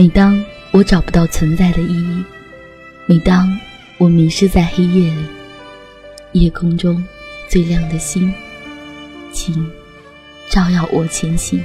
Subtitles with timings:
[0.00, 2.24] 每当我找不到存在的意义，
[3.04, 3.46] 每当
[3.98, 5.26] 我迷失在黑夜里，
[6.32, 7.04] 夜空中
[7.50, 8.32] 最亮的星，
[9.30, 9.70] 请
[10.48, 11.62] 照耀我前行。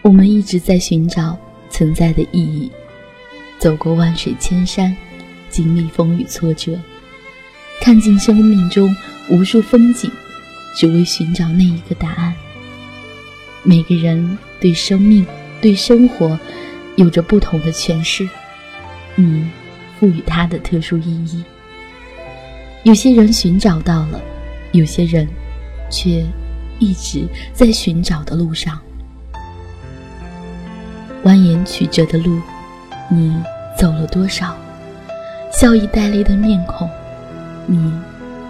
[0.00, 1.36] 我们一直在寻找
[1.68, 2.72] 存在的意义，
[3.58, 4.96] 走过万水千山，
[5.50, 6.80] 经历风雨挫折，
[7.80, 8.94] 看尽生命中
[9.28, 10.10] 无数风景，
[10.76, 12.34] 只为寻找那一个答案。
[13.62, 15.26] 每个人对生命、
[15.60, 16.38] 对生活
[16.96, 18.28] 有着不同的诠释，
[19.16, 19.48] 你
[19.98, 21.42] 赋予它的特殊意义。
[22.82, 24.20] 有些人寻找到了，
[24.72, 25.26] 有些人
[25.90, 26.24] 却
[26.78, 28.78] 一直在寻找的路上。
[31.24, 32.40] 蜿蜒曲折的路，
[33.10, 33.34] 你
[33.78, 34.56] 走了多少？
[35.52, 36.88] 笑意带泪的面孔，
[37.66, 37.92] 你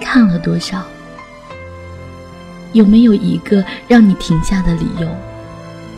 [0.00, 0.83] 看了多少？
[2.72, 5.08] 有没有一个让你停下的理由？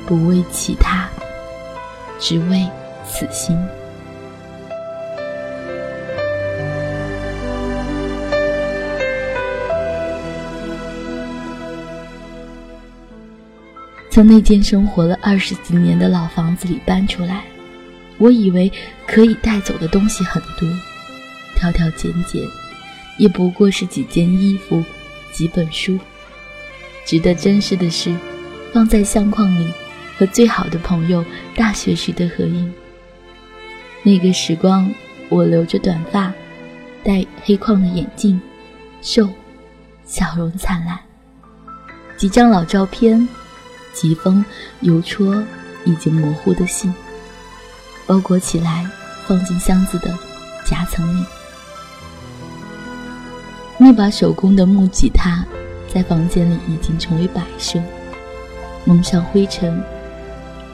[0.06, 1.08] 不为其他，
[2.18, 2.66] 只为
[3.06, 3.56] 此心。
[14.10, 17.44] 从那间生活了二十几年的老房子里搬出来，
[18.18, 18.70] 我以为
[19.06, 20.68] 可以带走的东西很多，
[21.56, 22.42] 挑挑拣拣，
[23.22, 24.82] 也不过是几件衣服、
[25.32, 25.96] 几本书。
[27.06, 28.12] 值得珍视的是，
[28.72, 29.72] 放在相框里
[30.18, 32.74] 和最好的朋友大学时的合影。
[34.02, 34.92] 那个时光，
[35.28, 36.34] 我留着短发，
[37.04, 38.40] 戴黑框的眼镜，
[39.02, 39.28] 瘦，
[40.04, 40.98] 笑容灿烂。
[42.18, 43.26] 几张老照片。
[43.94, 44.42] 几封
[44.80, 45.44] 邮戳
[45.84, 46.90] 已经模糊的信，
[48.06, 48.88] 包裹起来，
[49.26, 50.18] 放进箱子的
[50.64, 51.22] 夹层里。
[53.78, 55.44] 那把手工的木吉他，
[55.92, 57.80] 在房间里已经成为摆设，
[58.84, 59.82] 蒙上灰尘。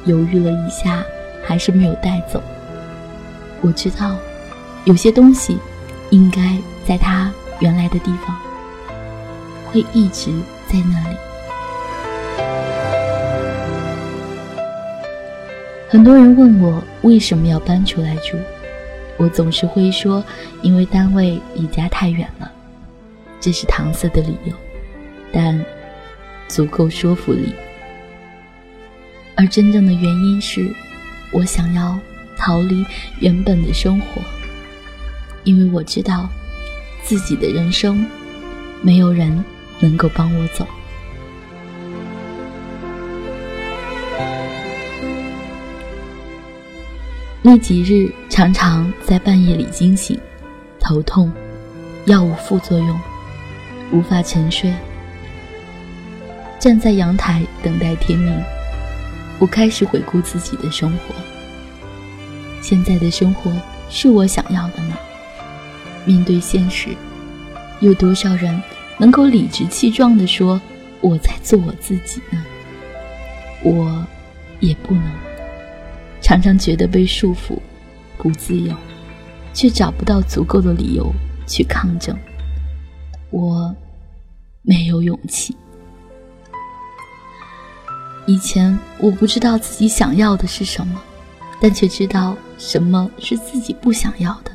[0.04, 1.02] 犹豫了一下，
[1.44, 2.42] 还是没有带走。
[3.60, 4.16] 我知道，
[4.84, 5.58] 有些东西，
[6.10, 6.56] 应该
[6.86, 8.36] 在它原来的地方，
[9.66, 10.30] 会一直
[10.66, 11.16] 在那里。
[15.90, 18.36] 很多人问我为什么要搬出来住，
[19.16, 20.22] 我总是会说，
[20.62, 22.50] 因为单位离家太远了，
[23.40, 24.52] 这是搪塞的理由，
[25.32, 25.64] 但
[26.48, 27.54] 足够说服力。
[29.36, 30.74] 而真正的原因是，
[31.32, 31.98] 我想要
[32.36, 32.84] 逃离
[33.20, 34.20] 原本的生活，
[35.44, 36.28] 因为我知道，
[37.04, 38.04] 自己的人生，
[38.82, 39.44] 没有人
[39.78, 40.66] 能够帮我走。
[47.40, 50.18] 那几日常常在半夜里惊醒，
[50.80, 51.32] 头痛，
[52.06, 53.00] 药物副作用，
[53.92, 54.72] 无法沉睡。
[56.58, 58.42] 站在阳台等待天明，
[59.38, 61.14] 我开始回顾自己的生活。
[62.60, 63.52] 现在的生活
[63.88, 64.98] 是我想要的吗？
[66.04, 66.88] 面对现实，
[67.80, 68.60] 有多少人
[68.98, 70.60] 能够理直气壮地说
[71.00, 72.44] 我在做我自己呢？
[73.62, 74.04] 我
[74.58, 75.04] 也不能。
[76.20, 77.58] 常常觉得被束缚，
[78.16, 78.74] 不自由，
[79.54, 81.14] 却找不到足够的理由
[81.46, 82.16] 去抗争。
[83.30, 83.74] 我
[84.62, 85.56] 没有勇气。
[88.26, 91.00] 以前我不知道自己想要的是什么，
[91.60, 94.50] 但却知道什么是自己不想要的，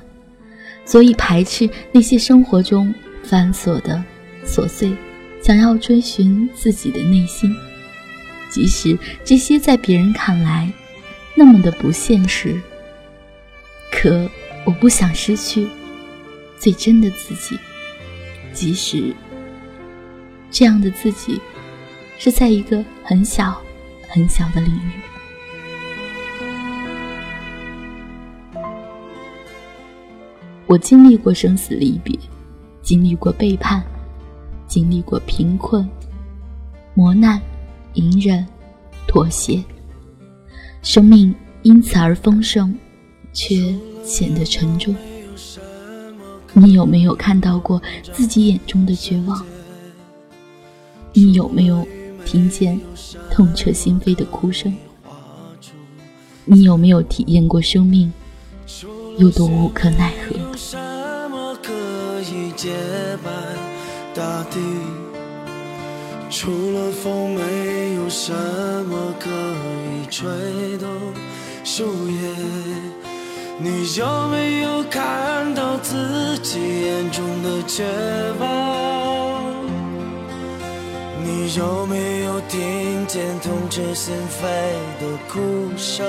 [0.85, 4.03] 所以排斥那些生活中繁琐的
[4.45, 4.95] 琐碎，
[5.41, 7.55] 想要追寻自己的内心，
[8.49, 10.71] 即使这些在别人看来。
[11.35, 12.61] 那么的不现实，
[13.91, 14.29] 可
[14.65, 15.67] 我不想失去
[16.59, 17.57] 最真的自己，
[18.53, 19.13] 即使
[20.51, 21.41] 这样的自己
[22.17, 23.59] 是在一个很小
[24.07, 24.91] 很小的领域。
[30.67, 32.17] 我经历过生死离别，
[32.81, 33.83] 经历过背叛，
[34.67, 35.87] 经历过贫困、
[36.93, 37.39] 磨难、
[37.93, 38.45] 隐忍、
[39.07, 39.63] 妥协。
[40.81, 42.73] 生命因此而丰盛，
[43.33, 44.95] 却显得沉重。
[46.53, 47.81] 你有没有看到过
[48.13, 49.43] 自己眼中的绝望？
[51.13, 51.85] 你有没有
[52.25, 52.79] 听见
[53.31, 54.75] 痛彻心扉的哭声？
[56.45, 58.11] 你有没有体验过生命
[59.17, 60.35] 有多无可奈何？
[66.35, 68.33] 除了风，没有什
[68.85, 70.27] 么可以吹
[70.79, 70.89] 动
[71.63, 72.82] 树叶。
[73.63, 77.85] 你有没有看到自己眼中的绝
[78.37, 79.65] 望？
[81.23, 84.43] 你有没有听见痛彻心扉
[84.99, 86.05] 的哭声？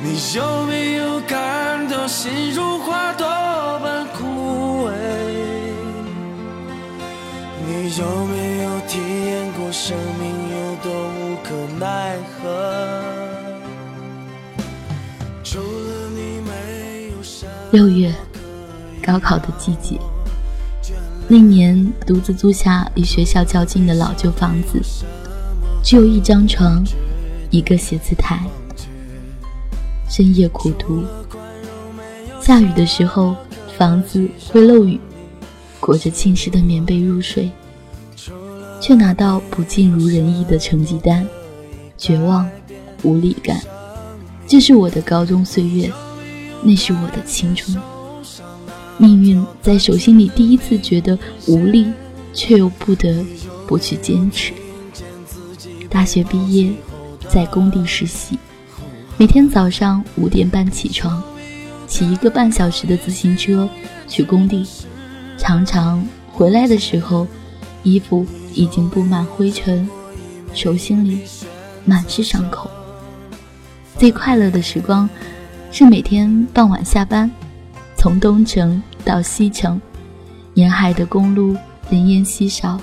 [0.00, 3.26] 你有没有感到心如花朵
[3.82, 4.92] 般枯萎？
[7.66, 11.50] 你有没有体验过生命有多无可
[11.80, 13.45] 奈何？
[17.72, 18.14] 六月，
[19.02, 19.98] 高考的季节。
[21.26, 24.80] 那年独自租下离学校较近的老旧房子，
[25.82, 26.84] 只有一张床，
[27.50, 28.40] 一个写字台。
[30.08, 31.02] 深夜苦读，
[32.40, 33.34] 下雨的时候，
[33.76, 35.00] 房子会漏雨，
[35.80, 37.50] 裹着浸湿的棉被入睡，
[38.80, 41.26] 却拿到不尽如人意的成绩单，
[41.98, 42.48] 绝望，
[43.02, 43.60] 无力感。
[44.46, 45.90] 这是我的高中岁月，
[46.62, 47.76] 那是我的青春。
[48.98, 51.86] 命运在手心里第一次觉得无力，
[52.32, 53.24] 却又不得
[53.66, 54.52] 不去坚持。
[55.90, 56.72] 大学毕业，
[57.28, 58.38] 在工地实习，
[59.16, 61.22] 每天早上五点半起床，
[61.86, 63.68] 骑一个半小时的自行车
[64.08, 64.66] 去工地，
[65.38, 67.26] 常常回来的时候，
[67.82, 69.88] 衣服已经布满灰尘，
[70.54, 71.20] 手心里
[71.84, 72.70] 满是伤口。
[73.98, 75.08] 最快乐的时光，
[75.78, 77.30] 是每天傍晚下班。
[77.98, 79.78] 从东城到西城，
[80.54, 81.54] 沿海的公路
[81.90, 82.80] 人烟稀少，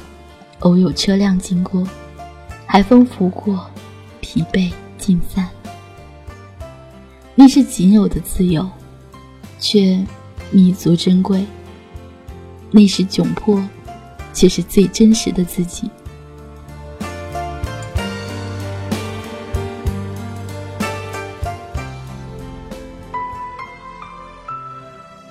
[0.60, 1.84] 偶有车辆经过，
[2.68, 3.66] 海风拂过，
[4.22, 5.50] 疲惫尽散。
[7.34, 8.69] 那是仅有的自由，
[9.60, 10.06] 却
[10.51, 11.44] 弥足珍贵；
[12.69, 13.60] 那是窘迫，
[14.36, 15.90] 却是最真实的自己。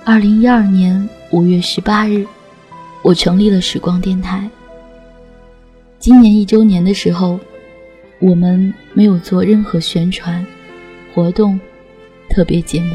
[0.05, 2.27] 二零一二年五月十八日，
[3.01, 4.49] 我成立了时光电台。
[5.97, 7.39] 今年一周年的时候，
[8.19, 10.45] 我们没有做任何宣传
[11.13, 11.57] 活动、
[12.29, 12.93] 特别节目，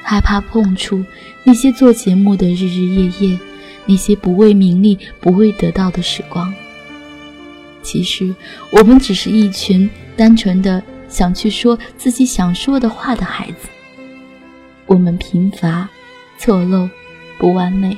[0.00, 1.04] 害怕碰触
[1.42, 3.36] 那些做节目的日日夜夜，
[3.84, 6.54] 那些不为名利、不为得到的时光。
[7.82, 8.32] 其实，
[8.70, 13.68] 我们只是一群单纯的想去说自己想说的话的孩子。
[14.86, 15.88] 我们贫乏、
[16.38, 16.88] 错漏、
[17.38, 17.96] 不完美，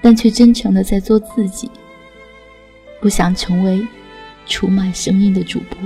[0.00, 1.70] 但却真诚的在做自己。
[3.00, 3.86] 不想成为
[4.46, 5.78] 出卖声音的主播。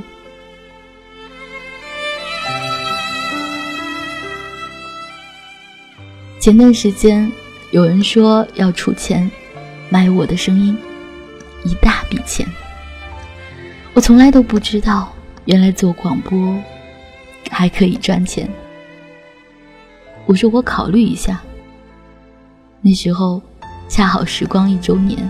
[6.41, 7.31] 前段时间
[7.73, 9.29] 有人说要出钱
[9.91, 10.79] 买我的声音，
[11.65, 12.47] 一大笔钱。
[13.93, 15.13] 我从来都不知道，
[15.45, 16.57] 原来做广播
[17.51, 18.49] 还可以赚钱。
[20.29, 21.41] 我说我考虑一下。
[22.83, 23.41] 那时候
[23.89, 25.27] 恰好时光一周年，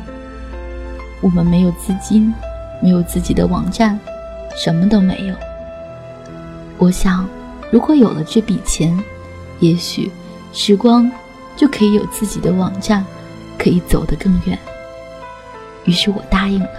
[1.21, 2.35] 我们没有资金，
[2.83, 3.97] 没有自己的网站，
[4.57, 5.35] 什么都没有。
[6.79, 7.25] 我想，
[7.71, 8.99] 如果有了这笔钱，
[9.61, 10.11] 也许
[10.53, 11.09] 时光
[11.55, 13.07] 就可以有自己的网站，
[13.57, 14.59] 可以走得更远。
[15.85, 16.71] 于是我答应了。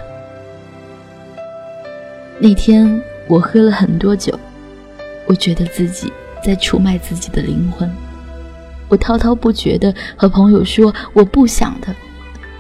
[2.38, 4.38] 那天我喝了很多酒，
[5.26, 6.12] 我觉得自己
[6.44, 7.90] 在出卖自己的灵魂。
[8.90, 11.96] 我滔滔不绝地和朋友说我不想的，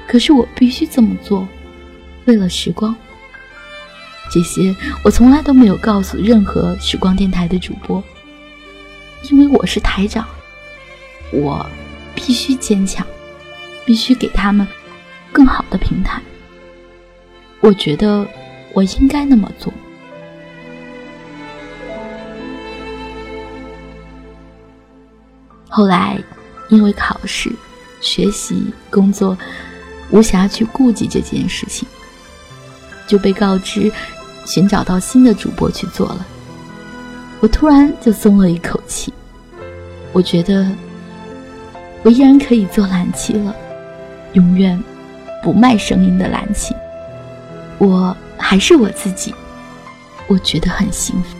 [0.07, 1.45] 可是我必须这么做，
[2.25, 2.95] 为了时光。
[4.31, 8.03] 这些我从来都没有告诉任何时光电台的主播，
[9.31, 10.27] 因为我是台长，
[11.33, 11.65] 我
[12.13, 13.05] 必须坚强，
[13.85, 14.67] 必须给他们
[15.33, 16.21] 更好的平台。
[17.59, 18.25] 我觉得
[18.73, 19.73] 我应该那么做。
[25.79, 26.21] 后来，
[26.67, 27.49] 因为考试、
[28.01, 29.37] 学习、工作，
[30.09, 31.87] 无暇去顾及这件事情，
[33.07, 33.89] 就被告知
[34.45, 36.27] 寻找到新的主播去做了。
[37.39, 39.13] 我突然就松了一口气，
[40.11, 40.69] 我觉得
[42.03, 43.55] 我依然可以做蓝旗了，
[44.33, 44.77] 永远
[45.41, 46.75] 不卖声音的蓝旗，
[47.77, 49.33] 我还是我自己，
[50.27, 51.38] 我觉得很幸福。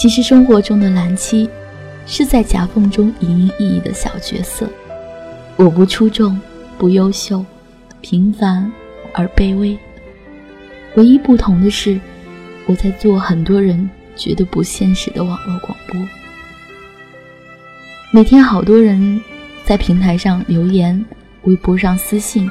[0.00, 1.46] 其实生活中的蓝七，
[2.06, 4.66] 是在夹缝中隐隐意义的小角色。
[5.56, 6.40] 我不出众，
[6.78, 7.44] 不优秀，
[8.00, 8.72] 平凡
[9.12, 9.78] 而卑微。
[10.94, 12.00] 唯一不同的是，
[12.64, 16.00] 我在做很多人觉得不现实的网络广播。
[18.10, 19.20] 每天好多人
[19.66, 21.04] 在平台上留言，
[21.42, 22.50] 微博上私信，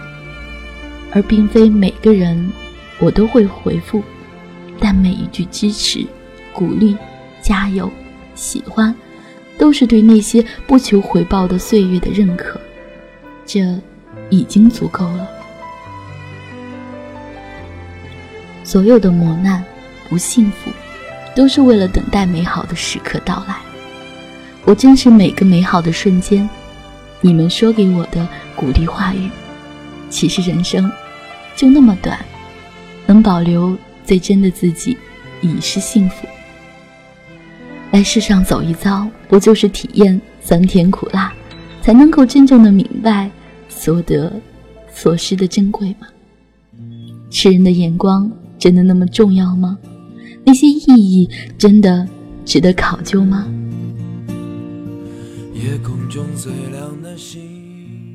[1.11, 2.51] 而并非每个人
[2.99, 4.03] 我都会回复，
[4.79, 6.05] 但每一句支持、
[6.53, 6.95] 鼓励。
[7.41, 7.91] 加油，
[8.35, 8.93] 喜欢，
[9.57, 12.59] 都是对那些不求回报的岁月的认可，
[13.45, 13.79] 这
[14.29, 15.27] 已经足够了。
[18.63, 19.63] 所有的磨难、
[20.07, 20.71] 不幸福，
[21.35, 23.55] 都是为了等待美好的时刻到来。
[24.65, 26.47] 我珍视每个美好的瞬间，
[27.21, 29.27] 你们说给我的鼓励话语。
[30.11, 30.91] 其实人生
[31.55, 32.19] 就那么短，
[33.07, 34.95] 能保留最真的自己，
[35.41, 36.27] 已是幸福。
[37.91, 41.33] 来世上走一遭，不就是体验酸甜苦辣，
[41.81, 43.29] 才能够真正的明白
[43.67, 44.31] 所得
[44.93, 46.07] 所失的珍贵吗？
[47.29, 49.77] 世人的眼光真的那么重要吗？
[50.43, 52.07] 那些意义真的
[52.45, 53.47] 值得考究吗？
[55.53, 57.41] 夜空中最亮的星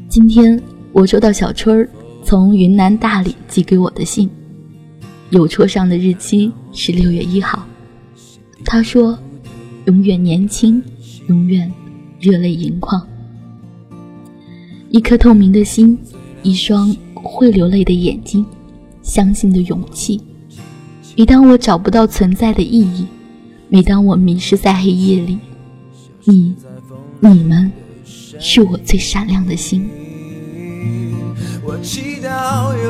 [0.09, 0.61] 今天。
[0.93, 1.89] 我收到小春儿
[2.23, 4.31] 从云南大理寄给我的信，
[5.31, 7.67] 邮戳上的日期是六月一号。
[8.65, 9.19] 他说
[9.87, 10.83] ：“永远年轻，
[11.29, 11.73] 永远
[12.19, 13.07] 热泪盈眶。”
[14.91, 15.99] 一颗透明的心，
[16.43, 18.47] 一双会流泪的眼睛，
[19.03, 20.21] 相信的勇气。
[21.17, 23.07] 每当我找不到存在的意义，
[23.69, 25.39] 每当我迷失在黑夜里，
[26.25, 26.55] 你、
[27.21, 27.73] 你们，
[28.05, 29.89] 是我最闪亮的星。
[31.65, 32.85] 我祈祷拥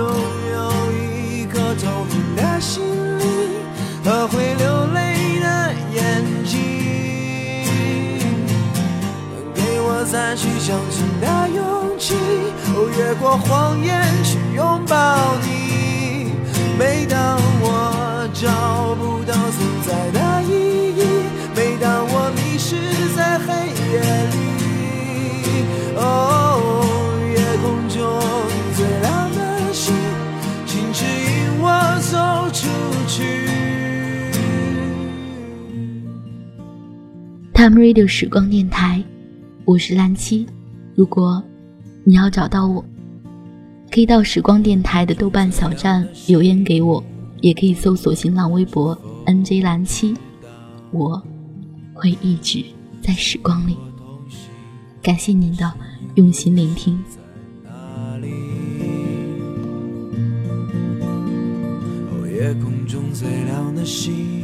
[0.52, 2.82] 有一颗透明的心
[3.18, 3.26] 灵
[4.04, 4.73] 和会流
[10.04, 12.14] 再去相信的勇气，
[12.68, 16.30] 哦，越过谎言去拥抱你。
[16.78, 20.52] 每当我找不到存在的意
[20.98, 21.02] 义，
[21.56, 22.76] 每当我迷失
[23.16, 23.46] 在黑
[23.92, 24.36] 夜里，
[25.96, 26.00] 哦，
[27.34, 27.96] 夜空中。
[28.76, 29.38] 最亮的
[29.72, 29.94] 星，
[30.66, 31.64] 请指引我
[32.00, 32.12] 走
[32.52, 32.68] 出
[33.08, 33.14] 去。
[37.54, 39.02] Time Radio 时光电台，
[39.66, 40.46] 我是蓝七。
[40.94, 41.42] 如果
[42.04, 42.84] 你要找到我，
[43.90, 47.02] 可以到时光电台的豆瓣小站留言给我，
[47.40, 50.14] 也可以搜索新浪微博 NJ 蓝七，
[50.90, 51.22] 我
[51.94, 52.62] 会一直
[53.00, 53.74] 在时光里。
[55.02, 55.72] 感谢您的
[56.16, 57.02] 用心聆听。
[62.30, 64.43] 夜空中最亮的星，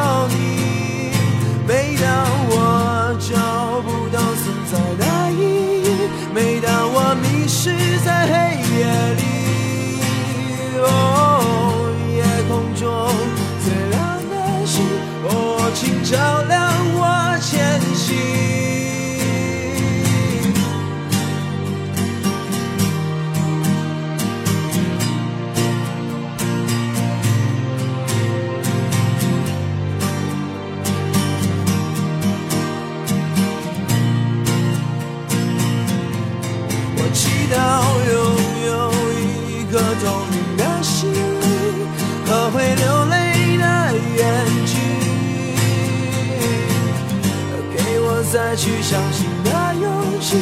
[48.31, 50.37] 再去相信的勇气，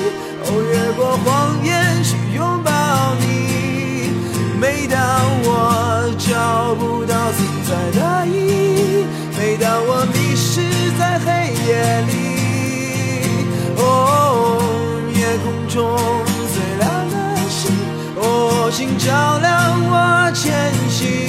[0.46, 2.69] 哦，越过谎言去拥抱
[3.15, 4.12] 你。
[4.62, 5.00] 每当
[5.41, 7.69] 我找不到存在
[8.00, 8.29] 的意
[9.01, 9.05] 义，
[9.36, 10.62] 每当我迷失
[11.00, 12.12] 在黑夜里，
[13.77, 14.62] 哦，
[15.15, 15.98] 夜空中
[16.53, 17.15] 最亮的
[17.50, 17.74] 星，
[18.17, 19.50] 哦，请照亮
[19.89, 21.28] 我前行。